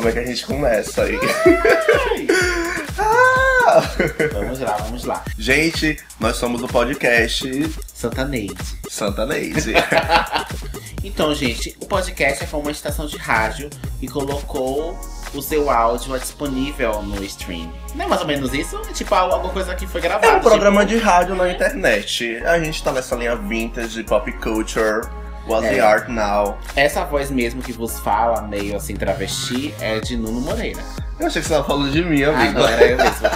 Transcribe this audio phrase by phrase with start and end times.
[0.00, 1.18] como é que a gente começa aí.
[2.98, 3.82] ah!
[4.32, 5.22] Vamos lá, vamos lá.
[5.38, 7.46] Gente, nós somos o podcast
[7.92, 8.56] Santa Neide.
[8.88, 9.74] Santa Neide.
[11.04, 13.68] então, gente, o podcast é como uma estação de rádio
[14.00, 14.98] que colocou
[15.34, 17.70] o seu áudio é disponível no stream.
[17.94, 18.80] Não é mais ou menos isso?
[18.88, 20.26] É tipo alguma coisa que foi gravada.
[20.26, 20.98] É um programa tipo...
[20.98, 22.42] de rádio na internet.
[22.46, 25.06] A gente tá nessa linha vintage, pop culture.
[25.50, 25.74] What's é.
[25.74, 26.56] the art now?
[26.76, 30.80] Essa voz mesmo que vos fala, meio assim, travesti, é de Nuno Moreira.
[31.18, 32.38] Eu achei que você tava falando de mim, amigo.
[32.38, 33.26] Ah, não, era eu mesmo.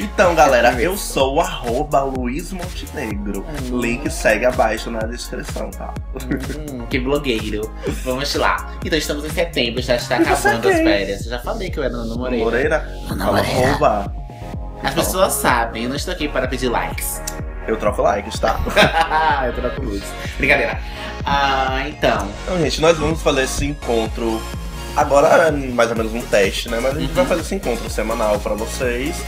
[0.08, 3.44] então, galera, eu sou o arroba Luiz Montenegro.
[3.70, 3.78] Hum.
[3.78, 5.92] Link segue abaixo na descrição, tá?
[6.14, 7.70] Hum, que blogueiro.
[8.02, 8.74] Vamos lá.
[8.82, 11.24] Então, estamos em setembro, já está acabando as férias.
[11.26, 12.44] Eu já falei que eu era Nuno Moreira.
[12.44, 12.88] Moreira?
[13.10, 13.68] Nuno Moreira.
[13.68, 14.14] Arroba.
[14.82, 17.20] As pessoas sabem, eu não estou aqui para pedir likes.
[17.66, 18.60] Eu troco likes, tá?
[19.46, 20.08] eu troco luzes.
[20.36, 20.80] Brincadeira.
[21.24, 22.28] Ah, então.
[22.44, 24.40] Então, gente, nós vamos fazer esse encontro
[24.96, 26.80] Agora é mais ou menos um teste, né?
[26.80, 27.16] Mas a gente uhum.
[27.16, 29.22] vai fazer esse encontro semanal para vocês.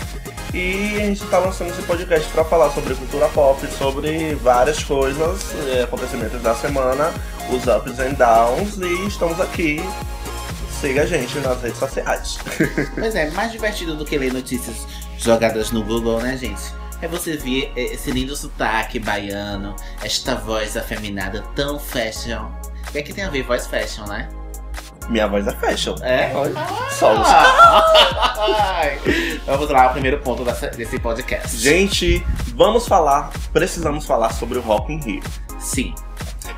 [0.54, 5.54] E a gente tá lançando esse podcast para falar sobre cultura pop, sobre várias coisas,
[5.68, 7.12] é, acontecimentos da semana,
[7.50, 9.84] os ups and downs, e estamos aqui.
[10.80, 12.38] Siga a gente nas redes sociais.
[12.94, 14.86] Pois é, mais divertido do que ler notícias
[15.18, 16.62] jogadas no Google, né, gente?
[17.00, 22.46] É você ver esse lindo sotaque baiano, esta voz afeminada tão fashion.
[22.88, 24.28] O que é que tem a ver voz fashion, né?
[25.08, 25.94] Minha voz é fashion.
[26.02, 26.32] É?
[26.90, 27.28] Só os...
[29.46, 30.44] vamos lá, o primeiro ponto
[30.76, 31.56] desse podcast.
[31.56, 32.22] Gente,
[32.54, 35.22] vamos falar, precisamos falar sobre o Rock in Rio.
[35.58, 35.94] Sim.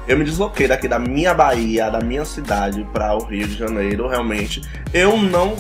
[0.08, 4.08] Eu me desloquei daqui da minha Bahia, da minha cidade, para o Rio de Janeiro,
[4.08, 4.62] realmente.
[4.92, 5.54] Eu não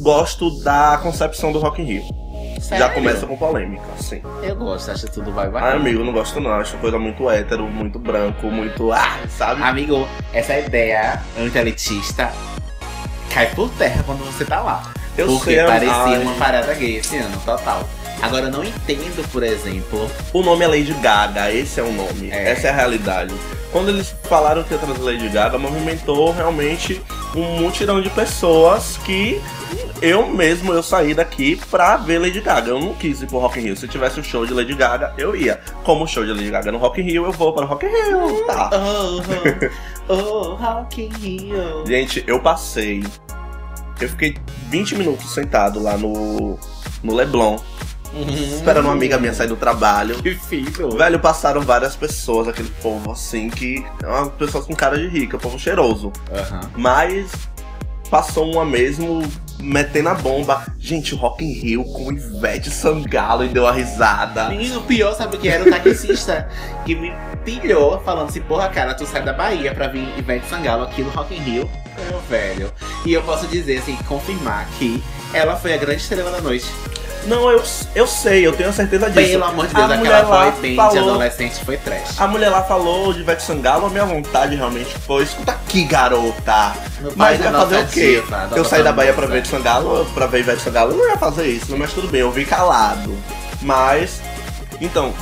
[0.00, 2.29] gosto da concepção do Rock in Rio.
[2.60, 2.86] Sério?
[2.86, 4.22] Já começa com polêmica, sim.
[4.42, 5.62] Eu gosto, acho tudo vai vai.
[5.62, 6.52] Ai, amigo, não gosto não.
[6.52, 8.92] Acho coisa muito hétero, muito branco, muito.
[8.92, 9.62] Ah, sabe?
[9.62, 12.30] Amigo, essa ideia anti-elitista
[13.32, 14.92] cai por terra quando você tá lá.
[15.16, 16.22] Eu Porque sei, parecia ai.
[16.22, 17.88] uma parada gay esse ano, total.
[18.22, 20.10] Agora eu não entendo, por exemplo.
[20.32, 22.30] O nome é Lady Gaga, esse é o nome.
[22.30, 22.50] É.
[22.50, 23.34] Essa é a realidade.
[23.72, 27.00] Quando eles falaram que ia trazer Lady Gaga, movimentou realmente
[27.34, 29.40] um mutirão de pessoas que
[30.02, 32.70] eu mesmo eu saí daqui pra ver Lady Gaga.
[32.70, 33.76] Eu não quis ir pro Rock in Rio.
[33.76, 35.60] Se tivesse o um show de Lady Gaga, eu ia.
[35.84, 37.86] Como o show de Lady Gaga no Rock in Rio, eu vou para o Rock
[37.86, 38.46] in Rio.
[38.46, 38.70] Tá.
[38.72, 39.20] Oh,
[40.08, 41.86] oh, oh, Rock in Rio.
[41.86, 43.04] Gente, eu passei.
[44.00, 44.36] Eu fiquei
[44.68, 46.58] 20 minutos sentado lá no,
[47.02, 47.58] no Leblon.
[48.12, 48.56] Uhum.
[48.56, 50.20] Esperando uma amiga minha sair do trabalho.
[50.22, 50.90] Que filho.
[50.96, 53.84] Velho, passaram várias pessoas, aquele povo assim, que.
[54.02, 56.06] É pessoas com cara de rica, povo cheiroso.
[56.06, 56.60] Uhum.
[56.76, 57.30] Mas
[58.10, 59.22] passou uma mesmo
[59.60, 60.66] metendo a bomba.
[60.78, 64.52] Gente, Rock in Rio com Ivete Sangalo e deu uma risada.
[64.54, 65.64] E o pior, sabe o que era?
[65.64, 66.48] O taxista
[66.84, 67.12] que me
[67.44, 71.10] pilhou falando assim, porra, cara, tu sai da Bahia pra vir Ivete Sangalo aqui no
[71.10, 71.70] Rock in Rio.
[72.08, 72.72] Meu velho.
[73.04, 76.66] E eu posso dizer, assim, confirmar que ela foi a grande estrela da noite.
[77.26, 77.62] Não, eu,
[77.94, 79.30] eu sei, eu tenho certeza disso.
[79.30, 82.18] Pelo amor de Deus, a aquela boy band falou, adolescente foi trash.
[82.18, 86.72] A mulher lá falou de Ivete Sangalo, a minha vontade realmente foi, escuta aqui, garota.
[87.16, 88.22] Mas ia fazer o quê?
[88.22, 91.08] Diva, eu saí da Bahia pra ver Ivete Sangalo, pra ver Ivete Sangalo, eu não
[91.08, 93.14] ia fazer isso, mas tudo bem, eu vim calado.
[93.60, 94.20] Mas,
[94.80, 95.12] então,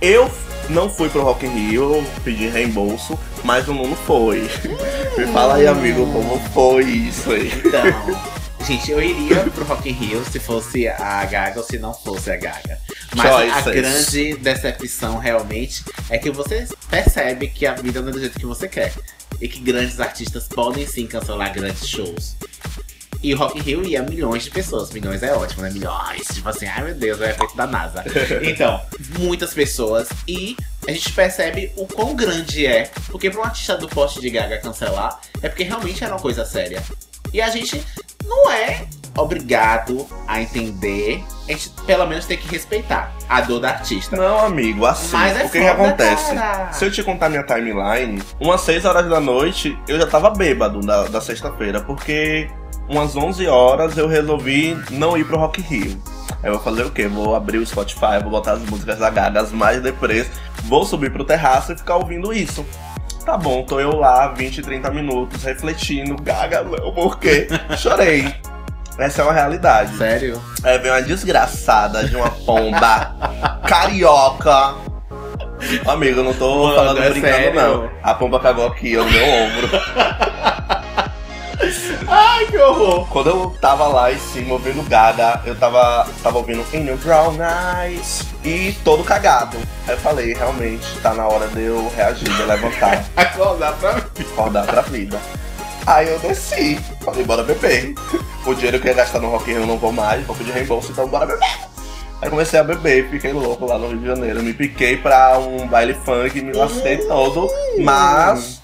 [0.00, 0.30] eu
[0.68, 4.50] não fui pro Rock in Rio, eu pedi reembolso, mas o Nuno foi.
[5.16, 7.52] Me fala aí, amigo, como foi isso aí.
[7.64, 8.35] Então...
[8.66, 12.32] Gente, eu iria pro Rock in Rio se fosse a Gaga ou se não fosse
[12.32, 12.80] a Gaga.
[13.14, 13.66] Mas Choices.
[13.68, 18.36] a grande decepção realmente é que você percebe que a vida não é do jeito
[18.36, 18.92] que você quer.
[19.40, 22.34] E que grandes artistas podem sim cancelar grandes shows.
[23.22, 24.90] E o Rock in Rio ia milhões de pessoas.
[24.90, 25.70] Milhões é ótimo, né?
[25.70, 26.26] Milhões.
[26.26, 28.02] Tipo assim, ai meu Deus, é efeito da NASA.
[28.42, 28.82] Então,
[29.20, 30.08] muitas pessoas.
[30.26, 30.56] E
[30.88, 32.90] a gente percebe o quão grande é.
[33.12, 36.44] Porque pra um artista do poste de Gaga cancelar, é porque realmente era uma coisa
[36.44, 36.82] séria.
[37.32, 37.84] E a gente
[38.26, 41.24] não é obrigado a entender.
[41.48, 44.16] A gente pelo menos tem que respeitar a dor da artista.
[44.16, 46.34] Não, amigo, assim, Mas é o que, que acontece?
[46.34, 46.72] Cara.
[46.72, 50.80] Se eu te contar minha timeline, umas 6 horas da noite eu já tava bêbado
[50.80, 52.50] da, da sexta-feira, porque
[52.88, 56.00] umas 11 horas eu resolvi não ir pro Rock Rio.
[56.42, 57.06] Aí eu vou fazer o quê?
[57.06, 60.30] Vou abrir o Spotify, vou botar as músicas da Gaga, as mais deprês,
[60.64, 62.64] vou subir pro terraço e ficar ouvindo isso.
[63.26, 67.48] Tá bom, tô eu lá 20, 30 minutos refletindo, gaga não, por quê?
[67.76, 68.32] Chorei.
[68.96, 69.96] Essa é uma realidade.
[69.96, 70.40] Sério?
[70.62, 73.14] É, veio uma desgraçada de uma pomba
[73.66, 74.74] carioca.
[75.88, 77.54] Amigo, eu não tô Mano, falando é brincando, sério?
[77.60, 77.90] não.
[78.00, 79.68] A pomba cagou aqui no meu ombro.
[82.06, 83.06] Ai, que horror!
[83.08, 87.36] Quando eu tava lá em cima ouvindo Gaga, eu tava, tava ouvindo In New Brown
[87.82, 89.56] Eyes e todo cagado.
[89.86, 93.04] Aí eu falei, realmente, tá na hora de eu reagir, de eu levantar.
[93.16, 94.30] Acordar pra vida.
[94.32, 95.20] Acordar pra vida.
[95.86, 97.94] Aí eu desci, falei, bora beber.
[98.44, 100.34] O dinheiro que eu ia gastar no Rock in Rio eu não vou mais, vou
[100.34, 101.48] pedir reembolso, então bora beber.
[102.20, 104.42] Aí comecei a beber, fiquei louco lá no Rio de Janeiro.
[104.42, 107.48] Me piquei pra um baile funk, me lasquei todo,
[107.78, 108.60] mas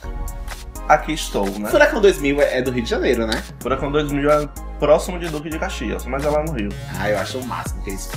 [0.94, 1.70] aqui estou, né?
[1.70, 3.42] Furacão 2000 é do Rio de Janeiro, né?
[3.60, 4.48] Furacão 2000 é
[4.78, 6.70] próximo de Duque de Caxias, mas é lá no Rio.
[6.98, 8.10] Ah, eu acho o máximo que eles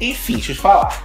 [0.00, 1.02] Enfim, deixa eu te falar.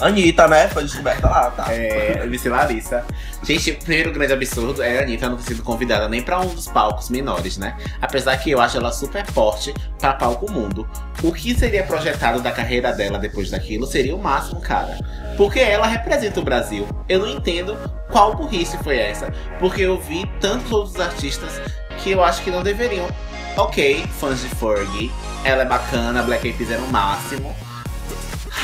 [0.00, 0.68] Anitta, né?
[0.68, 1.72] Foi descoberta lá, tá?
[1.72, 3.04] É, Vice Larissa.
[3.42, 6.54] Gente, o primeiro grande absurdo é a Anitta não ter sido convidada nem pra um
[6.54, 7.76] dos palcos menores, né?
[8.00, 10.88] Apesar que eu acho ela super forte pra palco mundo.
[11.22, 14.98] O que seria projetado da carreira dela depois daquilo seria o máximo, cara.
[15.36, 16.86] Porque ela representa o Brasil.
[17.08, 17.76] Eu não entendo
[18.10, 19.32] qual burrice foi essa.
[19.58, 21.60] Porque eu vi tantos outros artistas
[21.98, 23.08] que eu acho que não deveriam.
[23.56, 25.12] Ok, fãs de Fergie,
[25.44, 27.54] ela é bacana, Black Eyed Peas era o máximo.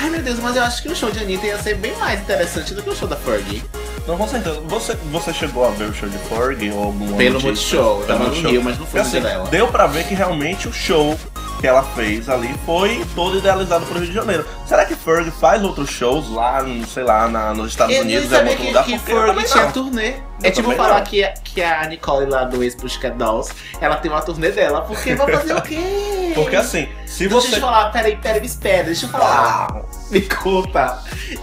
[0.02, 2.20] Ai meu Deus, mas eu acho que o show de Anitta ia ser bem mais
[2.20, 3.62] interessante do que o show da Fergie.
[4.06, 4.58] Não, com certeza.
[4.62, 8.24] Você, você chegou a ver o show de Fergie ou algum Pelo Multishow, eu tava
[8.24, 9.46] no Rio, mas não foi assim, dela.
[9.50, 11.18] Deu pra ver que realmente o show
[11.60, 14.46] que ela fez ali foi todo idealizado pro Rio de Janeiro.
[14.66, 18.34] Será que Ferg faz outros shows lá, sei lá, na, nos Estados eu Unidos, em
[18.34, 18.84] outro que, lugar?
[18.84, 20.08] Que Ferg tinha turnê.
[20.08, 24.22] Eu é tipo falar que, que a Nicole lá do ex-Pussycat Dolls, ela tem uma
[24.22, 26.32] turnê dela, porque vai fazer o quê?
[26.34, 27.48] Porque assim, se deixa você...
[27.48, 29.68] Deixa eu falar, peraí, peraí, me espera, deixa eu falar.
[29.70, 29.82] Ah.
[30.10, 30.98] Me conta.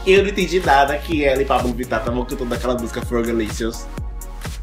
[0.05, 3.85] Eu não entendi nada que ela e Pablo Vittar estavam cantando aquela música Fergalicious.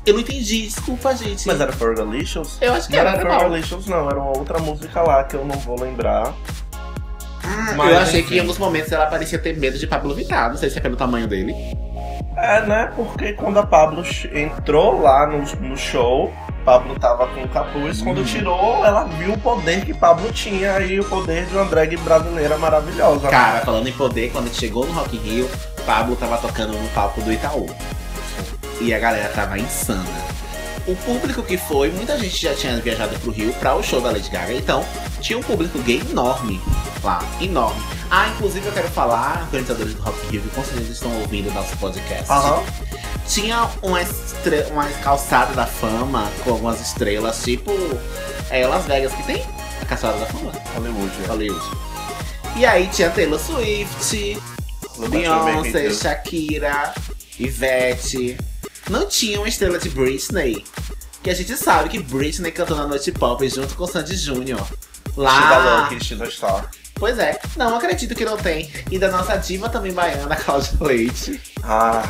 [0.07, 1.47] Eu não entendi, desculpa, gente.
[1.47, 2.59] Mas era Fergalicious?
[2.61, 3.13] Eu acho que não era.
[3.13, 4.11] Não era Fergalicious, não.
[4.11, 6.35] Era uma outra música lá que eu não vou lembrar.
[7.43, 8.29] Ah, Mas, eu achei enfim.
[8.29, 10.51] que em alguns momentos ela parecia ter medo de Pablo Vittar.
[10.51, 11.55] Não sei se é pelo tamanho dele.
[12.37, 12.93] É, né?
[12.95, 16.33] Porque quando a Pablo entrou lá no, no show,
[16.65, 18.03] Pablo tava com o capuz.
[18.03, 18.25] Quando uhum.
[18.25, 22.59] tirou, ela viu o poder que Pablo tinha e o poder de uma drag brasileira
[22.59, 23.29] maravilhosa.
[23.29, 25.51] Cara, falando em poder, quando chegou no Rock in Rio,
[25.87, 27.67] Pablo tava tocando no palco do Itaú
[28.81, 30.05] e a galera tava insana.
[30.87, 34.11] O público que foi, muita gente já tinha viajado pro Rio para o show da
[34.11, 34.85] Lady Gaga, então
[35.21, 36.61] tinha um público gay enorme
[37.03, 37.81] lá, enorme.
[38.11, 41.75] Ah, inclusive eu quero falar, organizadores do Rock Rio, que com certeza estão ouvindo nosso
[41.79, 42.31] podcast.
[42.31, 42.65] Uhum.
[43.27, 44.01] Tinha uma,
[44.71, 47.73] uma calçada da fama com algumas estrelas, tipo
[48.51, 49.43] é, Las Vegas, que tem
[49.81, 50.53] a calçada da fama.
[50.75, 51.13] Hollywood.
[51.23, 51.27] É.
[51.27, 51.67] Hollywood.
[52.57, 54.39] E aí tinha Taylor Swift,
[55.11, 56.95] Beyoncé, Shakira,
[57.39, 58.37] Ivete,
[58.91, 60.65] não tinha uma estrela de Britney.
[61.23, 64.67] Que a gente sabe que Britney cantou na noite pop junto com Sandy Júnior.
[65.17, 65.89] Lá.
[66.01, 66.71] She's Star.
[66.95, 68.71] Pois é, não acredito que não tem.
[68.91, 71.41] E da nossa diva também baiana, Cláudia Leite.
[71.63, 72.03] Ah.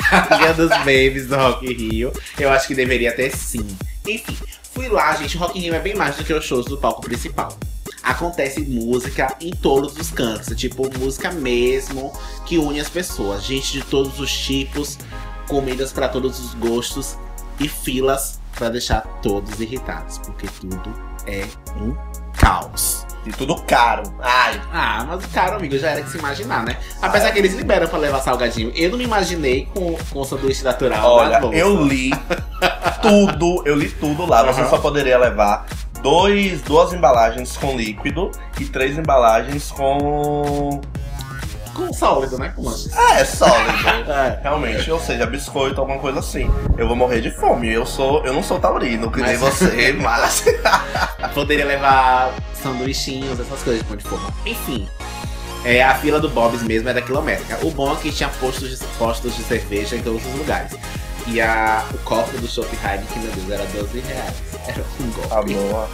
[0.00, 2.12] Rainha dos babies do Rock in Rio.
[2.38, 3.66] Eu acho que deveria ter sim.
[4.06, 4.36] Enfim,
[4.72, 5.36] fui lá, gente.
[5.36, 7.56] O Rock in Rio é bem mais do que os shows do palco principal.
[8.02, 12.12] Acontece música em todos os cantos, tipo música mesmo
[12.44, 14.98] que une as pessoas, gente de todos os tipos,
[15.48, 17.16] comidas para todos os gostos
[17.58, 20.94] e filas para deixar todos irritados, porque tudo
[21.26, 21.46] é
[21.76, 21.96] um
[22.38, 23.06] caos.
[23.24, 24.02] E tudo caro.
[24.20, 24.60] Ai.
[24.72, 26.76] Ah, mas o caro, amigo, já era de se imaginar, né?
[27.00, 27.32] Apesar Ai.
[27.32, 28.72] que eles liberam pra levar salgadinho.
[28.74, 31.08] Eu não me imaginei com, com o sanduíche natural.
[31.08, 32.10] Olha, eu li
[33.00, 34.42] tudo, eu li tudo lá.
[34.42, 34.52] Uhum.
[34.52, 35.66] Você só poderia levar
[36.02, 40.80] dois, duas embalagens com líquido e três embalagens com
[41.74, 42.52] com sólido, né?
[42.54, 43.72] Com É, é sólido.
[44.10, 44.90] é, realmente.
[44.90, 46.50] Ou seja, biscoito, alguma coisa assim.
[46.76, 47.72] Eu vou morrer de fome.
[47.72, 48.24] Eu sou.
[48.24, 50.44] Eu não sou taurino, que nem você, mas.
[51.34, 54.32] Poderia levar sanduichinhos, essas coisas de pão de forma.
[54.44, 54.88] Enfim.
[55.64, 57.64] É, a fila do Bob's mesmo era quilométrica.
[57.64, 60.72] O bom é que tinha postos de, postos de cerveja em todos os lugares.
[61.26, 64.34] E a, o copo do Shop Heineken, meu Deus, era 12 reais.
[64.66, 65.54] Era um golpe.
[65.54, 65.88] Tá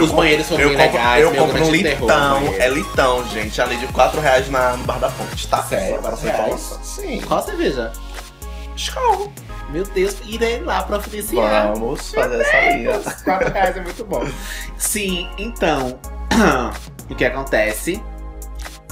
[0.00, 1.22] Os banheiros são bem legais.
[1.22, 3.60] Eu compro um litão, é litão, gente.
[3.60, 5.62] Ali de 4 reais na, no Bar da Ponte, tá?
[5.62, 6.00] Sério?
[6.00, 6.78] Para você reais?
[6.82, 7.20] Sim.
[7.20, 7.92] Qual cerveja?
[8.76, 9.32] Skol.
[9.70, 11.72] Meu Deus, irei lá providenciar.
[11.72, 13.00] Vamos fazer essa linha.
[13.24, 14.26] 4 reais é muito bom.
[14.78, 15.98] Sim, então,
[17.08, 18.02] o que acontece?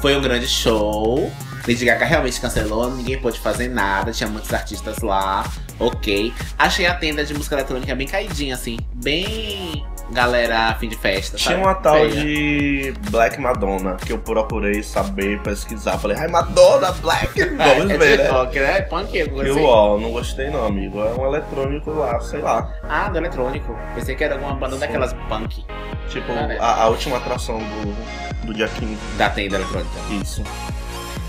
[0.00, 1.30] Foi um grande show.
[1.68, 6.34] Lady Gaga realmente cancelou, ninguém pôde fazer nada, tinha muitos artistas lá, ok.
[6.58, 11.36] Achei a tenda de música eletrônica bem caidinha, assim, bem galera fim de festa.
[11.36, 11.66] Tinha sabe?
[11.66, 12.10] uma tal Feia.
[12.10, 15.98] de Black Madonna que eu procurei saber, pesquisar.
[15.98, 18.66] Falei, ai, Madonna, Black, vamos é, ver, é TikTok, né?
[18.66, 18.82] né?
[18.82, 19.64] Punk, eu assim.
[19.64, 21.00] ó, não gostei não, amigo.
[21.00, 22.72] É um eletrônico lá, sei lá.
[22.88, 23.76] Ah, do eletrônico.
[23.94, 24.80] Pensei que era alguma banda Sim.
[24.80, 25.64] daquelas punk.
[26.08, 26.58] Tipo, ah, né?
[26.60, 28.96] a, a, última atração do, do dia 15.
[29.16, 29.90] Da tenda eletrônica.
[30.22, 30.42] Isso.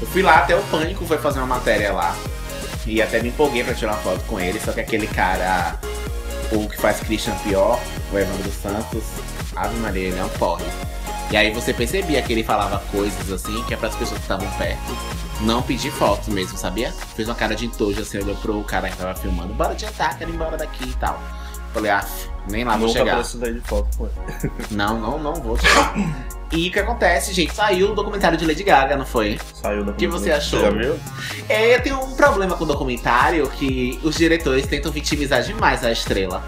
[0.01, 2.13] Eu fui lá até o Pânico, foi fazer uma matéria lá.
[2.85, 5.79] E até me empolguei pra tirar uma foto com ele, só que aquele cara
[6.55, 7.79] o que faz Christian pior,
[8.11, 9.03] o Evandro Santos,
[9.55, 10.65] Ave Maria, ele é um porre.
[11.31, 14.25] E aí você percebia que ele falava coisas assim, que é para as pessoas que
[14.25, 16.91] estavam perto não pedir fotos mesmo, sabia?
[17.15, 20.31] Fez uma cara de entojo assim, olhou pro cara que tava filmando, bora adiantar, quero
[20.31, 21.21] ir embora daqui e tal.
[21.73, 22.05] Falei, ah,
[22.49, 23.17] nem lá vou Nunca chegar.
[24.71, 25.93] Não, não, não vou tirar.
[26.55, 27.53] E o que acontece, gente?
[27.53, 29.39] Saiu o documentário de Lady Gaga, não foi?
[29.55, 29.93] Saiu o documentário.
[29.93, 30.59] O que você achou?
[30.59, 30.99] Você já viu?
[31.49, 35.91] É, eu tenho um problema com o documentário que os diretores tentam vitimizar demais a
[35.91, 36.43] estrela.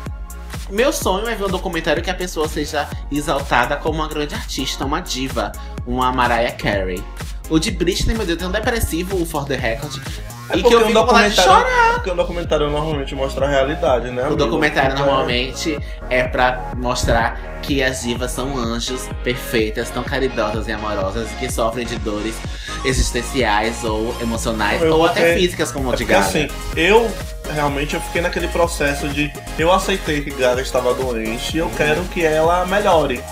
[0.70, 4.86] Meu sonho é ver um documentário que a pessoa seja exaltada como uma grande artista,
[4.86, 5.52] uma diva,
[5.88, 7.04] uma Mariah Carey.
[7.50, 10.02] O de Britney, meu Deus, tem um depressivo, o For The Record.
[10.50, 11.66] É e que eu um documentário.
[11.96, 14.22] Porque o documentário normalmente mostra a realidade, né?
[14.22, 14.36] Amigo?
[14.36, 20.72] O documentário normalmente é pra mostrar que as divas são anjos perfeitas, tão caridosas e
[20.72, 22.36] amorosas e que sofrem de dores
[22.84, 26.26] existenciais ou emocionais eu, ou até físicas, como é de Gaga.
[26.26, 27.10] assim, eu
[27.52, 32.04] realmente eu fiquei naquele processo de eu aceitei que Gaga estava doente e eu quero
[32.06, 33.24] que ela melhore.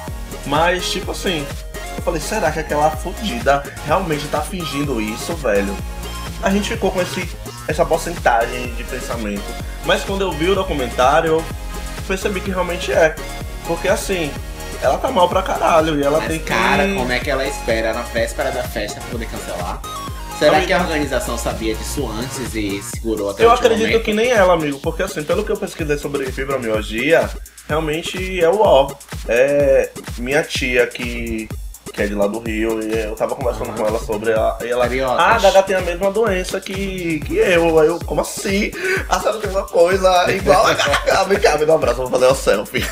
[0.48, 1.46] Mas, tipo assim,
[1.96, 5.76] eu falei, será que aquela fodida realmente tá fingindo isso, velho?
[6.44, 7.30] A gente ficou com esse,
[7.68, 9.44] essa porcentagem de pensamento.
[9.86, 11.44] Mas quando eu vi o documentário, eu
[12.08, 13.16] percebi que realmente é.
[13.66, 14.30] Porque assim,
[14.82, 16.46] ela tá mal pra caralho e ela Mas, tem que.
[16.46, 19.82] Cara, como é que ela espera na véspera da festa pra poder cancelar?
[20.38, 24.04] Será que a organização sabia disso antes e segurou até Eu o acredito momento?
[24.04, 27.30] que nem ela, amigo, porque assim, pelo que eu pesquisei sobre fibromialgia,
[27.70, 28.94] realmente é o ó.
[29.28, 31.48] É minha tia que
[31.94, 33.76] que é de lá do Rio, e eu tava conversando uhum.
[33.76, 34.58] com ela sobre ela.
[34.64, 34.86] E ela,
[35.16, 37.80] ah, a Gaga tem a mesma doença que, que eu.
[37.80, 38.72] Aí eu, como assim?
[39.08, 41.24] A senhora tem uma coisa igual a Gaga.
[41.26, 42.84] Vem cá, me dá um abraço, vou fazer uma selfie.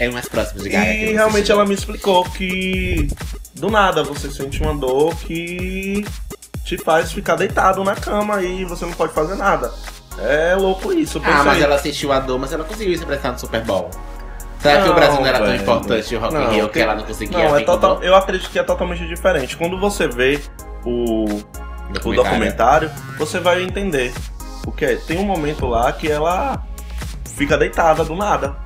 [0.00, 0.90] É mais próximo de Gaga.
[0.90, 3.08] E realmente ela me explicou que
[3.54, 6.04] do nada você sente uma dor que
[6.64, 9.70] te faz ficar deitado na cama e você não pode fazer nada.
[10.18, 11.20] É louco isso.
[11.24, 13.90] Ah, mas ela sentiu a dor, mas ela conseguiu se apresentar no Super Bowl.
[14.60, 15.52] Será que o Brasil não era velho.
[15.52, 17.38] tão importante o Rock in Rio que ela não conseguia?
[17.38, 19.56] Não, é total, eu acredito que é totalmente diferente.
[19.56, 20.40] Quando você vê
[20.84, 21.26] o
[21.92, 22.04] documentário.
[22.04, 24.12] o documentário, você vai entender.
[24.64, 26.62] Porque tem um momento lá que ela
[27.36, 28.56] fica deitada do nada.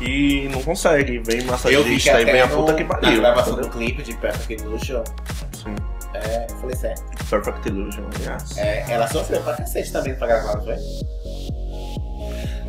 [0.00, 1.18] E não consegue.
[1.18, 3.10] Vem massagista e vem a puta que pariu.
[3.10, 3.70] Na gravação entendeu?
[3.70, 5.04] do clipe de Perfect Illusion.
[5.52, 5.74] Sim.
[6.12, 7.02] É, eu falei certo.
[7.28, 8.58] Perfect Illusion, yes.
[8.58, 10.76] É, ela sofreu pra cacete também pra gravar, não foi?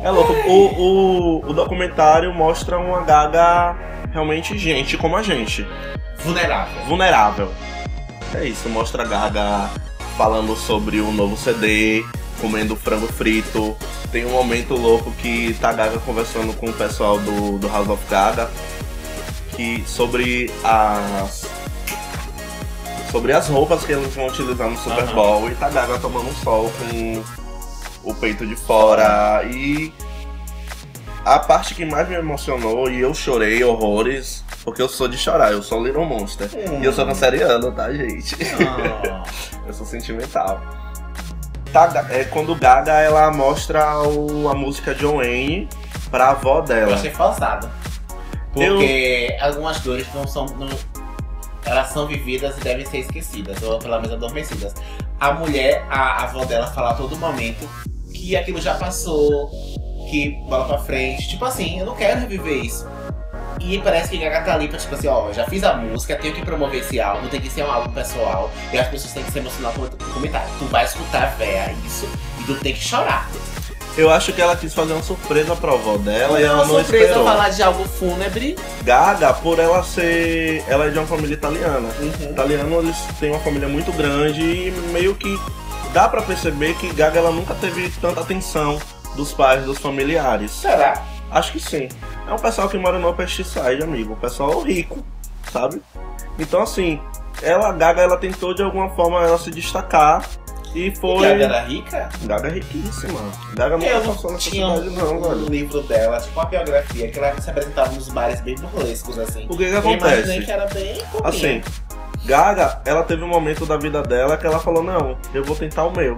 [0.02, 0.32] É louco.
[0.32, 3.76] O, o, o documentário mostra uma Gaga
[4.12, 5.66] realmente gente como a gente.
[6.18, 6.84] Vulnerável.
[6.84, 7.50] Vulnerável.
[8.34, 9.70] É isso, mostra a Gaga
[10.16, 12.04] falando sobre o novo CD,
[12.40, 13.76] comendo frango frito.
[14.10, 17.88] Tem um momento louco que tá a Gaga conversando com o pessoal do, do House
[17.88, 18.50] of Gaga
[19.56, 21.46] que sobre as
[23.10, 25.50] sobre as roupas que eles vão utilizar no Super Bowl uhum.
[25.50, 27.45] e tá a Gaga tomando um sol com
[28.06, 29.44] o peito de fora.
[29.44, 29.92] E
[31.24, 35.52] a parte que mais me emocionou e eu chorei horrores, porque eu sou de chorar,
[35.52, 36.48] eu sou Little Monster.
[36.54, 36.80] Hum.
[36.80, 38.36] E eu sou canceriano, tá, gente?
[38.60, 39.66] Oh.
[39.66, 40.62] eu sou sentimental.
[41.72, 45.68] Tá, é quando Gaga ela mostra o, a música John Wayne
[46.10, 46.92] pra avó dela.
[46.92, 47.68] Eu achei falsado.
[48.52, 49.44] Porque eu...
[49.44, 50.46] algumas dores não são.
[50.46, 50.68] Não,
[51.64, 54.72] elas são vividas e devem ser esquecidas, ou pelo menos adormecidas.
[55.18, 57.68] A mulher, a, a avó dela fala a todo momento
[58.26, 59.50] que aquilo já passou,
[60.10, 61.28] que bola pra frente.
[61.28, 62.86] Tipo assim, eu não quero reviver isso.
[63.60, 66.34] E parece que Gaga tá ali pra, tipo assim, ó, já fiz a música, tenho
[66.34, 68.50] que promover esse álbum, tem que ser um álbum pessoal.
[68.72, 70.48] E as pessoas têm que se emocionar com o comentário.
[70.58, 72.08] Tu vai escutar, véia, isso,
[72.40, 73.30] e tu tem que chorar.
[73.96, 77.04] Eu acho que ela quis fazer uma surpresa pra avó dela e ela não surpresa
[77.04, 77.24] esperou.
[77.24, 78.54] falar de algo fúnebre.
[78.82, 80.62] Gaga, por ela ser...
[80.68, 81.88] Ela é de uma família italiana.
[81.98, 82.30] Uhum.
[82.30, 85.38] Italiano, eles têm uma família muito grande e meio que
[85.96, 88.78] dá para perceber que Gaga ela nunca teve tanta atenção
[89.16, 90.50] dos pais, dos familiares.
[90.50, 91.02] Será?
[91.30, 91.88] Acho que sim.
[92.28, 94.12] É um pessoal que mora no Side, amigo.
[94.12, 95.02] Um pessoal rico,
[95.50, 95.80] sabe?
[96.38, 97.00] Então, assim,
[97.42, 100.22] ela, Gaga, ela tentou de alguma forma ela se destacar
[100.74, 101.28] e foi.
[101.28, 102.08] Gaga era rica?
[102.24, 103.18] Gaga é riquíssima.
[103.54, 105.36] Gaga nunca passou nessa tinha cidade, não, velho.
[105.36, 109.46] No livro dela, tipo uma biografia, que ela se apresentava nos bares bem burlescos, assim.
[109.48, 110.36] O que que acontece?
[110.36, 111.62] Eu que era bem Assim,
[112.26, 115.84] Gaga, ela teve um momento da vida dela que ela falou, não, eu vou tentar
[115.84, 116.16] o meu.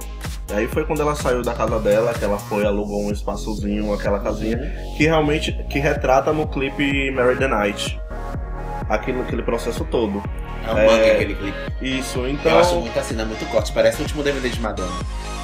[0.51, 3.93] E aí foi quando ela saiu da casa dela, que ela foi, alugou um espaçozinho,
[3.93, 4.59] aquela casinha,
[4.97, 8.01] que realmente, que retrata no clipe Mary the Night.
[8.89, 10.23] Aquilo, aquele processo todo.
[10.67, 11.59] É um é, aquele clipe.
[11.83, 12.53] Isso, então...
[12.53, 14.91] Eu acho muita cena, muito corte, parece o último DVD de Madonna.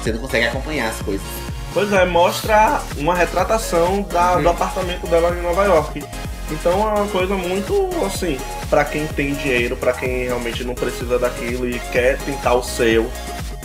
[0.01, 1.27] Você não consegue acompanhar as coisas.
[1.75, 4.41] Pois é, mostra uma retratação da, uhum.
[4.41, 6.03] do apartamento dela em Nova York.
[6.51, 8.37] Então é uma coisa muito assim,
[8.69, 13.09] para quem tem dinheiro, para quem realmente não precisa daquilo e quer tentar o seu,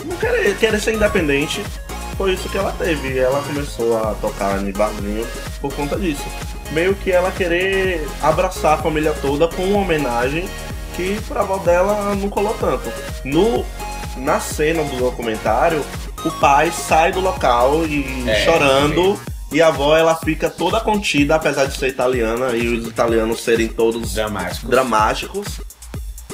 [0.05, 1.63] não querer, querer ser independente,
[2.17, 3.17] foi isso que ela teve.
[3.17, 5.27] Ela começou a tocar em barzinho
[5.59, 6.23] por conta disso.
[6.71, 10.47] Meio que ela querer abraçar a família toda com uma homenagem
[10.95, 12.91] que pra avó dela não colou tanto.
[13.23, 13.65] No,
[14.17, 15.83] na cena do documentário,
[16.23, 19.19] o pai sai do local e é, chorando
[19.51, 23.67] E a avó, ela fica toda contida, apesar de ser italiana e os italianos serem
[23.67, 24.69] todos dramáticos.
[24.69, 25.61] dramáticos.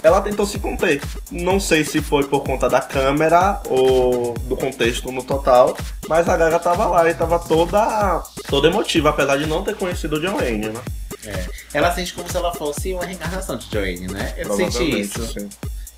[0.04, 1.02] Ela tentou se conter.
[1.32, 5.76] Não sei se foi por conta da câmera ou do contexto no total,
[6.08, 10.18] mas a Gaga tava lá e tava toda, toda emotiva, apesar de não ter conhecido
[10.18, 10.82] o John Wayne, né?
[11.26, 11.46] É.
[11.74, 14.34] Ela sente como se ela fosse uma reencarnação de Joanne, né?
[14.38, 15.26] Eu senti isso.
[15.28, 15.50] Sim.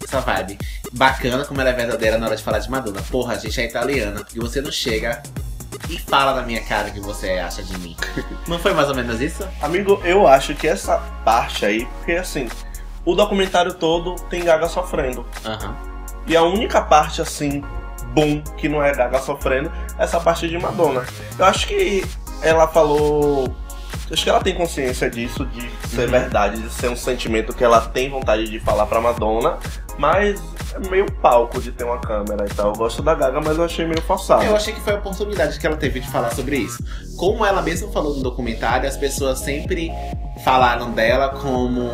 [0.03, 0.57] Essa vibe.
[0.93, 3.01] Bacana como ela é verdadeira na hora de falar de Madonna.
[3.11, 5.21] Porra, a gente é italiana, porque você não chega
[5.87, 7.95] e fala na minha cara o que você acha de mim.
[8.47, 9.47] Não foi mais ou menos isso?
[9.61, 12.49] Amigo, eu acho que essa parte aí, porque assim,
[13.05, 15.25] o documentário todo tem Gaga sofrendo.
[15.45, 15.75] Uhum.
[16.27, 17.63] E a única parte assim,
[18.13, 21.05] boom, que não é Gaga sofrendo, é essa parte de Madonna.
[21.37, 22.05] Eu acho que
[22.41, 23.55] ela falou
[24.11, 26.11] Acho que ela tem consciência disso, de ser uhum.
[26.11, 29.59] verdade, de ser um sentimento que ela tem vontade de falar pra Madonna,
[29.97, 30.41] mas
[30.73, 32.69] é meio palco de ter uma câmera e tal.
[32.69, 34.43] Eu gosto da Gaga, mas eu achei meio forçado.
[34.43, 36.83] Eu achei que foi a oportunidade que ela teve de falar sobre isso.
[37.17, 39.91] Como ela mesma falou no documentário, as pessoas sempre
[40.43, 41.89] falaram dela como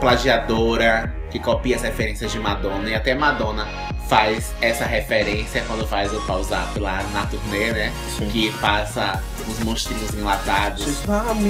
[0.00, 3.66] plagiadora, que copia as referências de Madonna, e até Madonna
[4.08, 7.92] faz essa referência quando faz o pause up lá na turnê, né?
[8.18, 8.28] Sim.
[8.28, 10.86] Que passa os monstrinhos enlatados.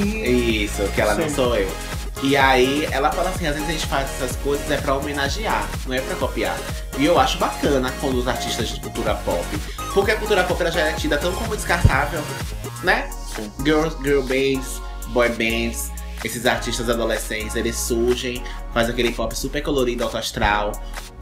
[0.05, 1.23] Isso, que ela Sim.
[1.23, 1.71] não sou eu.
[2.23, 5.67] E aí ela fala assim, às vezes a gente faz essas coisas é pra homenagear,
[5.87, 6.57] não é pra copiar.
[6.99, 9.45] E eu acho bacana quando os artistas de cultura pop.
[9.95, 12.23] Porque a cultura pop ela já é tida tão como descartável,
[12.83, 13.09] né?
[13.35, 13.51] Sim.
[13.65, 15.91] Girls, girl bands, boy bands,
[16.23, 20.73] esses artistas adolescentes, eles surgem, fazem aquele pop super colorido, alto astral.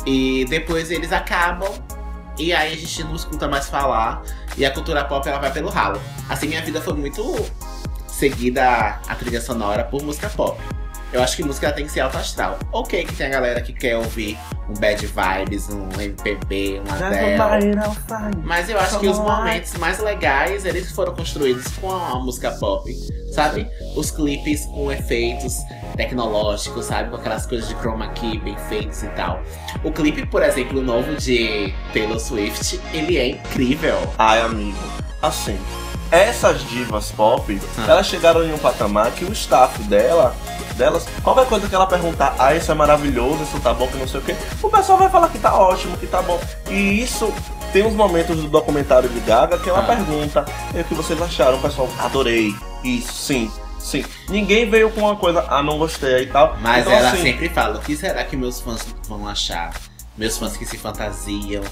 [0.04, 1.72] E depois eles acabam
[2.36, 4.22] e aí a gente não escuta mais falar
[4.56, 6.00] e a cultura pop ela vai pelo ralo.
[6.28, 7.22] Assim, minha vida foi muito
[8.08, 10.60] seguida a trilha sonora por música pop.
[11.12, 12.58] Eu acho que música tem que ser alto astral.
[12.72, 14.38] Ok que tem a galera que quer ouvir
[14.68, 17.74] um bad vibes, um MPB, um Adele.
[18.44, 22.94] Mas eu acho que os momentos mais legais, eles foram construídos com a música pop,
[23.32, 23.66] sabe?
[23.96, 25.56] Os clipes com efeitos
[25.96, 27.08] tecnológicos, sabe?
[27.08, 29.42] Com aquelas coisas de chroma key bem feitos e tal.
[29.82, 33.96] O clipe, por exemplo, novo de Taylor Swift, ele é incrível.
[34.18, 34.78] Ai, amigo.
[35.22, 35.58] Assim,
[36.10, 37.86] essas divas pop, ah.
[37.88, 40.36] elas chegaram em um patamar que o staff dela
[40.78, 44.08] delas, qualquer coisa que ela perguntar, ah, isso é maravilhoso, isso tá bom, que não
[44.08, 46.40] sei o que, o pessoal vai falar que tá ótimo, que tá bom.
[46.70, 47.32] E isso
[47.72, 49.82] tem uns momentos do documentário de Gaga que ela ah.
[49.82, 51.88] pergunta, e o que vocês acharam, pessoal?
[51.98, 52.54] Adorei.
[52.82, 53.50] Isso, sim.
[53.78, 54.04] Sim.
[54.28, 56.56] Ninguém veio com uma coisa, ah, não gostei e tal.
[56.60, 59.72] Mas então, ela assim, sempre fala, o que será que meus fãs vão achar?
[60.16, 61.62] Meus fãs que se fantasiam,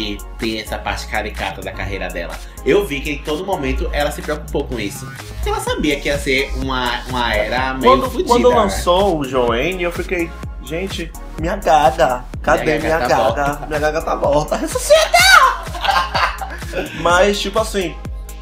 [0.00, 2.34] que tem essa parte caricata da carreira dela.
[2.64, 5.06] Eu vi que em todo momento ela se preocupou com isso.
[5.44, 8.56] Ela sabia que ia ser uma, uma era meio quando, fudida, Quando né?
[8.56, 10.30] lançou o Joanne, eu fiquei,
[10.62, 13.14] gente, minha gaga, cadê minha, minha gaga?
[13.14, 13.66] Tá gaga?
[13.66, 14.56] Minha gaga tá morta.
[14.56, 15.18] Ressuscita!
[17.00, 17.94] Mas, tipo assim,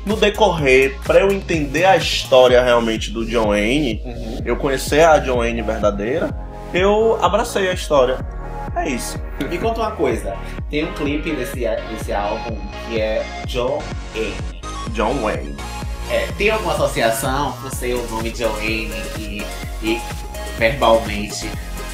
[0.07, 4.39] no decorrer, para eu entender a história realmente do John Wayne, uhum.
[4.45, 6.31] eu conhecer a John Wayne verdadeira,
[6.73, 8.19] eu abracei a história.
[8.77, 9.19] É isso.
[9.49, 10.37] Me conta uma coisa.
[10.71, 12.57] Tem um clipe desse, desse álbum
[12.89, 13.83] que é John
[14.15, 14.37] Wayne.
[14.91, 15.57] John Wayne.
[16.11, 19.43] É, tem alguma associação com o nome John Wayne e,
[19.83, 20.01] e
[20.59, 21.51] verbalmente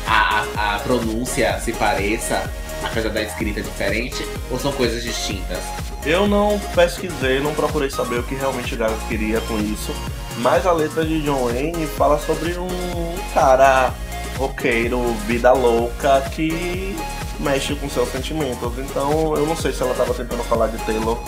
[0.06, 2.50] a, a, a pronúncia se pareça,
[2.82, 5.58] apesar da escrita diferente, ou são coisas distintas?
[6.04, 9.94] Eu não pesquisei, não procurei saber o que realmente Gaga queria com isso,
[10.38, 12.68] mas a letra de John Wayne fala sobre um
[13.32, 13.92] cara
[14.36, 16.96] roqueiro, vida louca, que
[17.40, 18.72] mexe com seus sentimentos.
[18.78, 21.18] Então eu não sei se ela estava tentando falar de Taylor,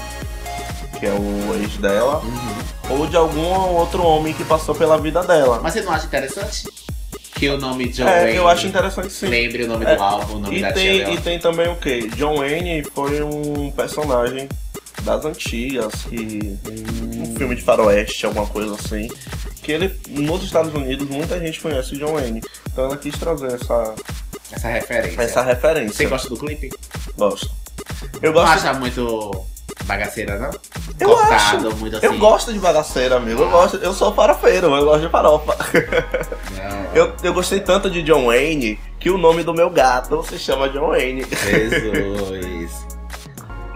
[0.99, 2.99] que é o ex dela, uhum.
[2.99, 5.61] ou de algum outro homem que passou pela vida dela.
[5.63, 6.69] Mas você não acha interessante?
[7.35, 8.37] Que o nome John é, Wayne.
[8.37, 9.27] Eu acho interessante sim.
[9.27, 11.69] Lembre o nome é, do álbum, o nome e da tem, tia E tem também
[11.69, 12.09] o que?
[12.17, 14.49] John Wayne foi um personagem
[15.03, 16.59] das antigas, que.
[16.67, 17.23] Hum.
[17.23, 19.09] um filme de faroeste, alguma coisa assim
[19.67, 22.41] que ele, nos Estados Unidos, muita gente conhece o John Wayne.
[22.73, 23.97] Então ela quis trazer essa.
[24.53, 25.23] Essa referência.
[25.23, 25.93] Essa referência.
[25.93, 26.71] Você gosta do clipe?
[27.19, 27.51] Gosto.
[28.23, 28.47] Eu gosto.
[28.47, 29.45] Não acha muito
[29.85, 30.51] bagaceira, não?
[31.01, 31.77] Eu Cortado, acho.
[31.79, 32.07] muito assim.
[32.07, 33.43] Eu gosto de bagaceira, amigo.
[33.43, 33.77] Eu gosto.
[33.79, 35.57] Eu sou farofeiro, eu gosto de farofa.
[36.57, 36.95] Não.
[36.95, 40.69] Eu, eu gostei tanto de John Wayne que o nome do meu gato se chama
[40.69, 41.25] John Wayne.
[41.25, 42.46] Jesus.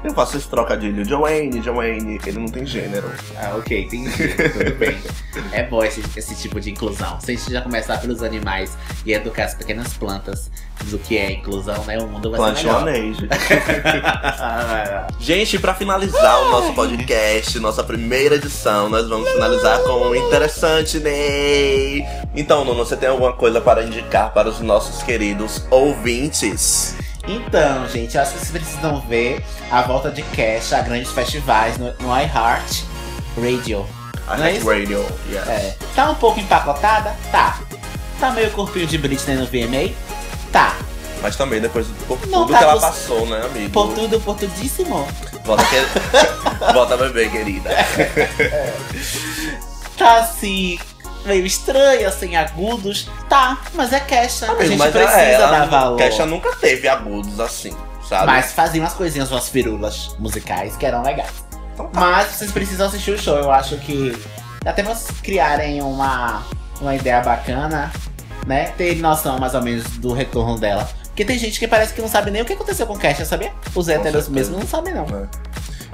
[0.02, 1.04] Eu faço esse trocadilho.
[1.04, 3.10] Joanne, Joanne, ele não tem gênero.
[3.36, 4.28] Ah, ok, entendi.
[4.28, 4.96] Tudo bem.
[5.52, 7.20] É bom esse, esse tipo de inclusão.
[7.20, 10.50] Se a gente já começar pelos animais e educar as pequenas plantas
[10.86, 11.98] do que é inclusão, né?
[11.98, 12.84] O mundo vai ser melhor.
[15.20, 20.98] gente, pra finalizar o nosso podcast, nossa primeira edição, nós vamos finalizar com um interessante,
[20.98, 22.04] Ney.
[22.34, 26.96] Então, Nuno, você tem alguma coisa para indicar para os nossos queridos ouvintes?
[27.30, 31.92] Então, gente, acho que vocês precisam ver a volta de Cash a grandes festivais no,
[32.00, 32.82] no iHeart
[33.36, 33.86] Radio.
[34.26, 35.48] I é Radio, yes.
[35.48, 35.76] É.
[35.94, 37.16] Tá um pouco empacotada?
[37.30, 37.60] Tá.
[38.18, 39.94] Tá meio corpinho de Britney no VMA?
[40.50, 40.76] Tá.
[41.22, 43.70] Mas também depois por tudo tá que ela passou, né, amigo?
[43.70, 45.06] Por tudo, por tudíssimo.
[45.44, 45.76] Volta, que...
[46.72, 47.70] Volta bebê, querida.
[49.96, 50.78] tá assim,
[51.24, 53.08] meio estranha, sem agudos.
[53.28, 54.46] Tá, mas é Kesha.
[54.46, 55.96] Amigo, a gente mas precisa é, ela, dar valor.
[55.96, 57.74] Kesha nunca teve agudos assim,
[58.08, 58.26] sabe?
[58.26, 61.44] Mas fazia umas coisinhas, umas firulas musicais que eram legais.
[61.74, 62.00] Então, tá.
[62.00, 63.36] Mas vocês precisam assistir o show.
[63.36, 64.16] Eu acho que
[64.64, 66.42] até vocês criarem uma,
[66.80, 67.90] uma ideia bacana,
[68.46, 68.72] né?
[68.76, 70.88] Ter noção mais ou menos do retorno dela.
[71.06, 73.52] Porque tem gente que parece que não sabe nem o que aconteceu com Kesha, sabia?
[73.74, 75.04] Os héteros mesmo não sabem, não.
[75.04, 75.28] É.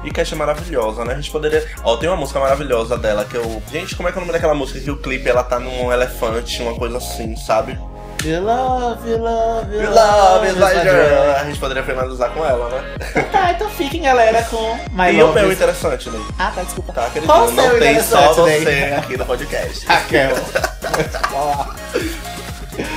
[0.05, 1.15] E Cash é maravilhosa, né?
[1.15, 1.67] A gente poderia.
[1.83, 3.63] Ó, tem uma música maravilhosa dela que eu.
[3.73, 5.93] Gente, como é que é o nome daquela música que o clipe ela tá num
[5.93, 7.79] elefante, uma coisa assim, sabe?
[8.25, 11.37] You love, you love, you, you love, like girl.
[11.39, 12.95] A gente poderia finalizar com ela, né?
[13.11, 16.19] Então tá, então fiquem, galera, com My E o meu interessante, né?
[16.39, 16.93] Ah, tá, desculpa.
[16.93, 19.87] Tá, querido, Qual não tem só você aqui no podcast.
[19.87, 20.35] Raquel.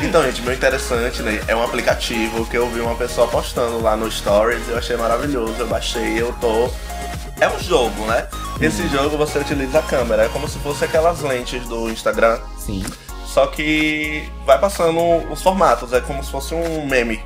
[0.04, 1.42] Então, gente, meu interessante, né?
[1.48, 5.56] É um aplicativo que eu vi uma pessoa postando lá no Stories, eu achei maravilhoso,
[5.58, 6.70] eu baixei, eu tô.
[7.42, 8.28] É um jogo, né?
[8.60, 8.90] Esse hum.
[8.90, 12.40] jogo você utiliza a câmera, é como se fosse aquelas lentes do Instagram.
[12.58, 12.84] Sim.
[13.26, 15.00] Só que vai passando
[15.32, 17.24] os formatos, é como se fosse um meme.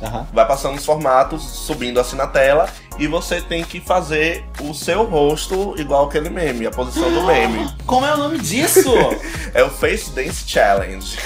[0.00, 0.24] Uhum.
[0.32, 2.68] Vai passando os formatos, subindo assim na tela,
[2.98, 7.68] e você tem que fazer o seu rosto igual aquele meme, a posição do meme.
[7.84, 8.90] Como é o nome disso?
[9.52, 11.18] é o Face Dance Challenge.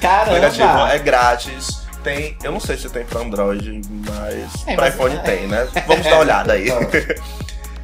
[0.00, 0.92] Caramba!
[0.94, 1.84] é grátis.
[2.04, 5.18] Tem, eu não sei se tem pra Android, mas é, pra mas iPhone é.
[5.18, 5.66] tem, né?
[5.88, 6.68] Vamos dar uma olhada aí.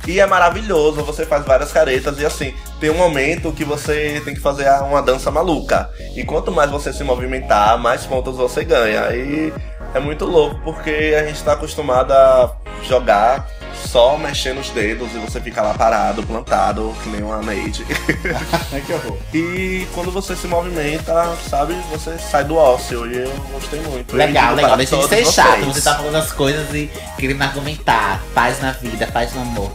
[0.07, 4.35] E é maravilhoso, você faz várias caretas e assim, tem um momento que você tem
[4.35, 5.89] que fazer uma dança maluca.
[6.17, 9.15] E quanto mais você se movimentar, mais pontos você ganha.
[9.15, 9.53] E
[9.95, 15.19] é muito louco porque a gente tá acostumado a jogar só mexendo os dedos e
[15.19, 17.85] você fica lá parado, plantado, que nem uma maid.
[17.85, 19.19] que horror.
[19.33, 23.07] E quando você se movimenta, sabe, você sai do ócio.
[23.07, 24.17] E eu gostei muito.
[24.17, 24.77] Legal, legal.
[24.77, 25.65] Deixa de ser chato.
[25.67, 28.23] Você tá falando as coisas e querendo argumentar.
[28.35, 29.71] Paz na vida, paz no amor.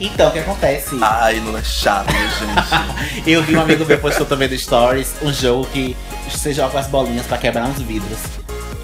[0.00, 0.96] Então, o que acontece?
[1.00, 3.26] Ai, não é chato, gente.
[3.28, 5.96] eu vi um amigo meu postou também do Stories um jogo que
[6.30, 8.18] você joga as bolinhas pra quebrar uns vidros.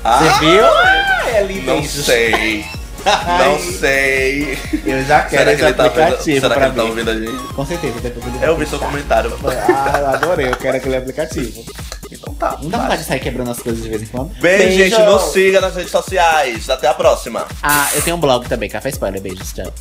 [0.03, 0.65] Ah, você viu?
[0.65, 2.65] Ah, é lindo Não sei.
[3.05, 4.59] Não sei.
[4.85, 7.55] Eu já quero esse tá aplicativo será pra que ele tá ouvindo a gente?
[7.55, 9.33] Com certeza, depois ele Eu vi seu comentário.
[9.73, 11.65] Ah, adorei, eu quero aquele aplicativo.
[12.11, 12.59] Então tá.
[12.61, 14.31] Não dá vontade de sair quebrando as coisas de vez em quando?
[14.41, 14.97] Beijo, Beijo.
[14.97, 15.07] gente.
[15.07, 16.69] Nos siga nas redes sociais.
[16.69, 17.47] Até a próxima.
[17.63, 19.21] Ah, eu tenho um blog também, Café Spoiler.
[19.21, 19.73] Beijos, tchau.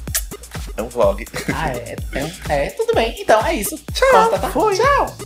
[0.76, 1.26] É um vlog.
[1.54, 3.16] Ah, é, é, é, tudo bem.
[3.20, 3.78] Então é isso.
[3.94, 4.30] Tchau.
[4.30, 4.50] Tá?
[4.50, 4.76] Foi.
[4.76, 5.18] Tchau.